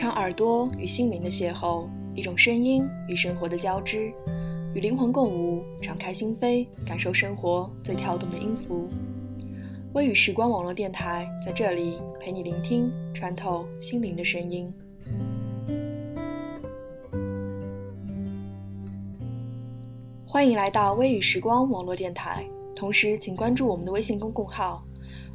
[0.00, 4.10] 场耳朵与心灵的邂逅，一种声音与生活的交织，
[4.72, 8.88] 与灵魂共舞，敞开心扉，感受生活最跳动的音符。
[9.92, 14.72] 微雨时光网络电台在这里陪你聆听，穿透心灵的声音。
[20.24, 22.42] 欢迎来到微雨时光网络电台，
[22.74, 24.82] 同时请关注我们的微信公共号。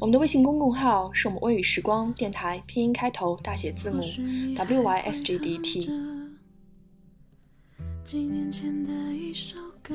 [0.00, 4.02] 我们的微信公共号是我们微语时光电台拼音开头大写字母
[4.56, 5.90] W Y S G D T。
[8.02, 9.94] 几年前的一首歌，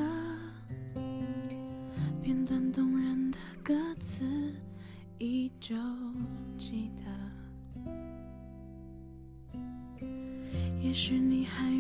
[2.22, 4.23] 片段动人的歌词。
[5.17, 5.75] 依旧
[6.56, 7.12] 记得。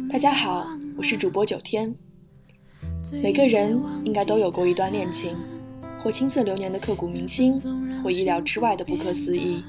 [0.09, 0.65] 大家好，
[0.97, 1.95] 我是主播九天。
[3.21, 5.37] 每个人应该都有过一段恋情，
[6.05, 7.59] 或青涩流年的刻骨铭心，
[8.03, 9.63] 或意料之外的不可思议。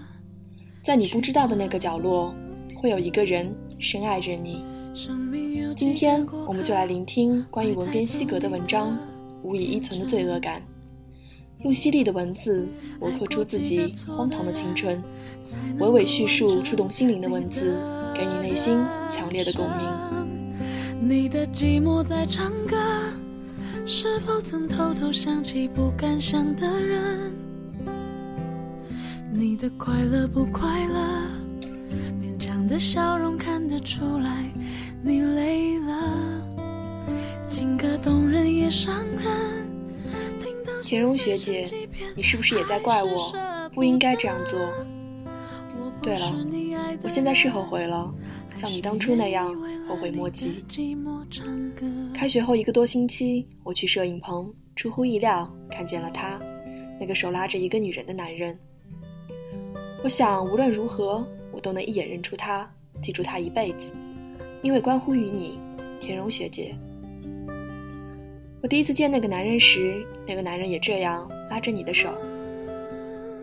[0.82, 2.34] 在你不知道的那个角落，
[2.74, 4.62] 会有一个人深爱着你。
[5.74, 8.90] 今天，我们就来聆听关于文编西格的文章
[9.42, 10.60] 《无以依存的罪恶感》。
[11.64, 12.68] 用犀利的文字
[13.00, 15.02] 磨刻出自己荒唐的青春，
[15.78, 17.80] 娓娓叙述触动心灵的文字，
[18.14, 19.86] 给你内心强烈的共鸣。
[21.00, 22.76] 你的寂寞在唱歌，
[23.88, 27.32] 是否曾偷偷想起不敢想的人？
[29.32, 30.98] 你的快乐不快乐？
[32.20, 34.50] 勉强的笑容看得出来，
[35.00, 36.42] 你累了。
[37.46, 38.92] 情歌动人也伤
[39.22, 39.32] 人。
[40.82, 41.70] 田荣学姐，
[42.16, 43.32] 你是不是也在怪我
[43.72, 44.58] 不应该这样做？
[46.02, 46.32] 对了，
[47.02, 48.12] 我现在是后悔了，
[48.56, 49.54] 像你当初那样
[49.86, 50.64] 后悔莫及。
[52.14, 56.40] 开学后一个多星期，我去摄影棚，出乎意料看见了他，
[56.98, 58.58] 那个手拉着一个女人的男人。
[60.02, 61.22] 我想无论如何，
[61.52, 62.66] 我都能一眼认出他，
[63.02, 63.92] 记住他一辈子，
[64.62, 65.58] 因为关乎于你，
[66.00, 66.74] 田荣学姐。
[68.62, 72.08] 我第一次见那个男人时，那个男人也这样拉着你的手。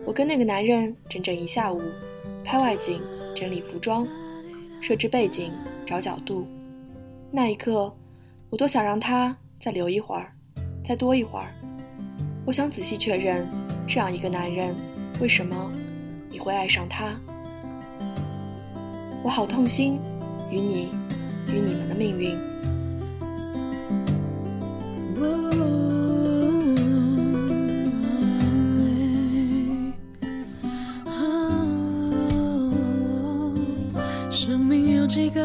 [0.04, 1.80] 我跟那个男人整整一下午，
[2.42, 3.00] 拍外景、
[3.32, 4.06] 整理服装、
[4.86, 5.50] 设置背景、
[5.86, 6.46] 找角度。
[7.30, 7.90] 那一刻，
[8.50, 10.30] 我多想让他再留一会儿，
[10.84, 11.46] 再多一会儿。
[12.44, 13.48] 我想仔细确认，
[13.86, 14.74] 这样一个男人，
[15.22, 15.72] 为什么
[16.30, 17.18] 你会爱上他？
[19.22, 19.98] 我好痛心，
[20.50, 20.90] 与你，
[21.48, 22.36] 与你们的命运。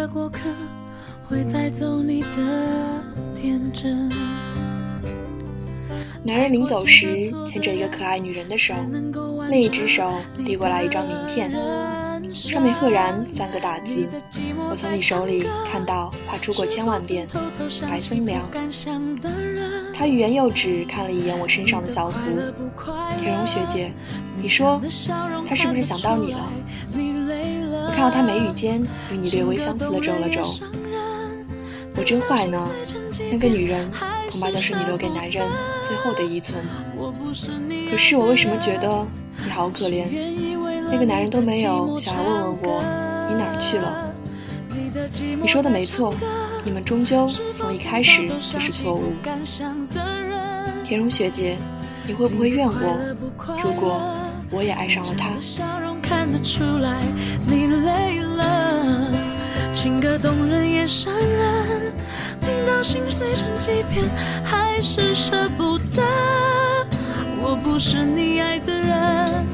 [0.08, 0.40] 过客
[1.24, 3.04] 会带走你的
[3.36, 4.10] 天真。
[6.22, 8.74] 男人临走时牵着一个可爱女人的手，
[9.50, 10.14] 那一只手
[10.46, 11.52] 递过来一张名片，
[12.32, 14.08] 上面赫然三个大字：
[14.70, 17.28] 我从你手里看到，画出过千万遍，
[17.82, 18.46] 白森良。
[19.94, 22.20] 他欲言又止，看了一眼我身上的校服。
[23.18, 23.92] 田荣学姐，
[24.42, 24.82] 你说
[25.48, 26.52] 他是不是想到你了？
[28.00, 30.42] 看到他眉宇间与你略微相似的皱了皱。
[31.98, 32.72] 我真坏呢，
[33.30, 33.92] 那个女人
[34.32, 35.46] 恐怕就是你留给男人
[35.84, 36.64] 最后的遗存。
[37.92, 39.06] 可是我为什么觉得
[39.44, 40.06] 你好可怜？
[40.90, 42.82] 那个男人都没有想要问问我
[43.28, 44.14] 你哪儿去了。
[45.42, 46.16] 你说的没错，
[46.64, 49.12] 你们终究从一开始就是错误。
[50.86, 51.58] 田荣学姐，
[52.08, 53.60] 你会不会怨我？
[53.62, 54.02] 如果
[54.50, 55.32] 我也爱上了他？
[56.10, 57.04] 看得出来
[57.46, 59.12] 你累了，
[59.76, 61.94] 情歌动人也伤人，
[62.42, 64.10] 听到心碎成几片，
[64.44, 66.02] 还是舍不得。
[67.44, 69.46] 我不是你爱的人，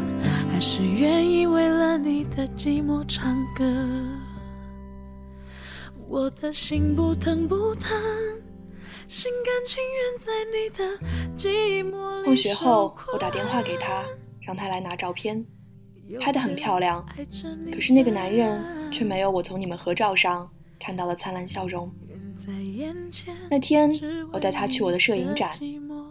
[0.50, 3.66] 还是愿意为了你的寂寞唱歌。
[6.07, 7.92] 我的心不疼不疼，
[9.10, 10.86] 心甘情愿在你的
[11.38, 12.25] 寂寞里。
[12.28, 14.06] 放学后，我打电话给他，
[14.40, 15.46] 让他来拿照片。
[16.19, 17.06] 拍得很漂亮，
[17.72, 20.50] 可是那个男人却没有我从你们合照上
[20.80, 21.92] 看到的灿烂笑容。
[23.50, 23.92] 那天
[24.31, 25.50] 我带他去我的摄影展，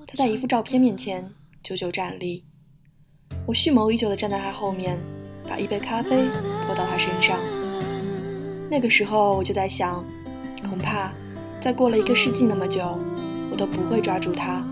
[0.07, 1.31] 他在一幅照片面前
[1.63, 2.45] 久久站立。
[3.47, 4.99] 我蓄谋已久的站在他后面，
[5.49, 6.25] 把一杯咖啡
[6.67, 7.39] 泼到他身上。
[8.71, 10.05] 那个时候我就在想，
[10.69, 11.13] 恐怕
[11.61, 12.99] 再过了一个世纪那么久，
[13.51, 14.67] 我都不会抓住他。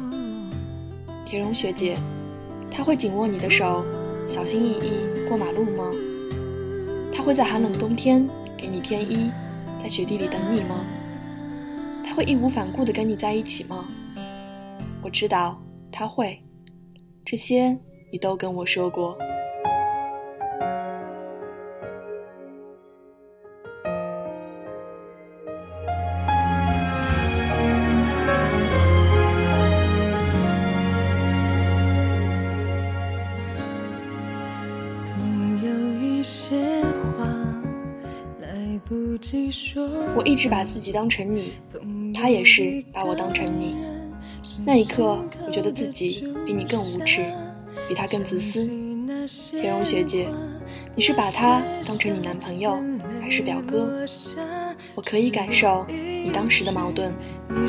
[1.26, 1.96] 田荣学姐，
[2.70, 3.84] 他会紧握你的手，
[4.32, 5.90] 小心翼翼过马路吗？
[7.12, 8.26] 他会在寒冷冬天
[8.56, 9.30] 给你添衣，
[9.78, 10.86] 在雪地里等你吗？
[12.02, 13.84] 他会义无反顾的跟你在一起吗？
[15.02, 15.62] 我知道
[15.92, 16.42] 他会，
[17.26, 17.78] 这些
[18.10, 19.18] 你都跟我说过。
[40.42, 41.52] 我一直把自己当成你，
[42.12, 43.76] 他也是把我当成你。
[44.64, 47.24] 那一刻，我觉得自己比你更无耻，
[47.88, 48.66] 比他更自私。
[49.52, 50.26] 田荣学姐，
[50.96, 52.82] 你是把他当成你男朋友，
[53.20, 54.04] 还是表哥？
[54.96, 57.14] 我可以感受你当时的矛盾。
[57.48, 57.64] 如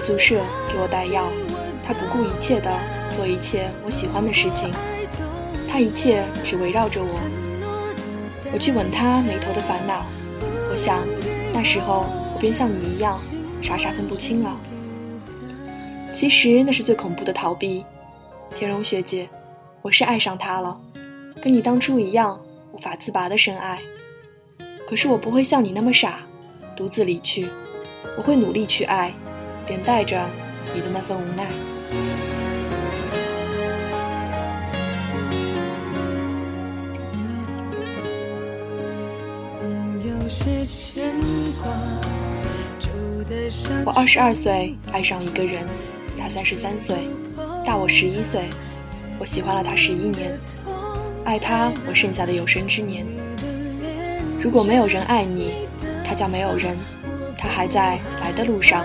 [0.00, 0.40] 宿舍，
[0.72, 1.30] 给我带药。
[1.84, 2.70] 他不顾一切的
[3.10, 4.72] 做一切我喜欢的事情，
[5.68, 7.20] 他一切只围绕着我。
[8.52, 10.06] 我去吻他眉头的烦恼，
[10.72, 11.06] 我想
[11.52, 13.20] 那时候我便像你一样
[13.62, 14.58] 傻傻分不清了。
[16.12, 17.84] 其实那是最恐怖的逃避。
[18.52, 19.28] 田荣学姐，
[19.82, 20.76] 我是爱上他了，
[21.40, 22.40] 跟你当初一样
[22.72, 23.78] 无法自拔的深爱。
[24.88, 26.20] 可是我不会像你那么傻，
[26.76, 27.46] 独自离去。
[28.16, 29.14] 我会努力去爱，
[29.70, 30.28] 连带着
[30.74, 31.46] 你的那份无奈。
[43.86, 45.64] 我二十二岁爱上一个人，
[46.18, 46.96] 他三十三岁，
[47.64, 48.50] 大我十一岁。
[49.20, 50.36] 我喜欢了他十一年，
[51.24, 53.06] 爱他我剩下的有生之年。
[54.42, 55.68] 如果没有人爱你，
[56.04, 56.76] 他叫没有人，
[57.38, 58.84] 他还在来的路上，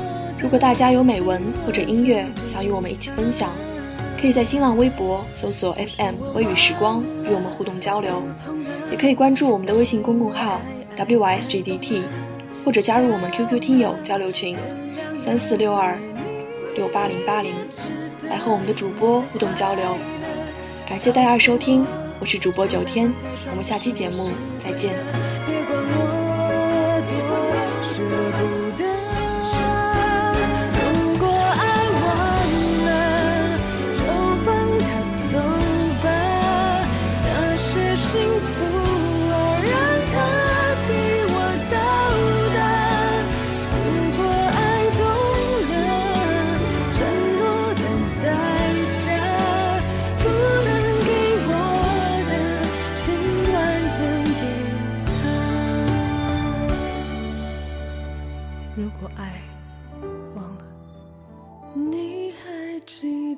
[0.41, 3.49] 如果大家有美文或者音乐想与我们一起分享，
[4.19, 8.23] 可以在新浪微博搜索 FM 微雨时光与我们互动交流，
[8.91, 10.59] 也可以关注我们的微信公共号
[10.97, 12.01] WYSGDT，
[12.65, 14.57] 或者加入我们 QQ 听友交流群
[15.17, 15.97] 三四六二
[16.75, 17.53] 六八零八零，
[18.27, 19.95] 来和我们的主播互动交流。
[20.87, 21.85] 感谢大家收听，
[22.19, 23.13] 我是主播九天，
[23.51, 24.95] 我们下期节目再见。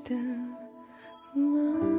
[0.03, 0.15] 的
[1.33, 1.92] 梦。